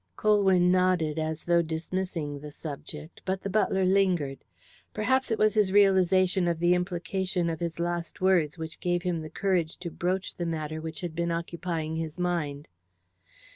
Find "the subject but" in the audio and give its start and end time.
2.39-3.41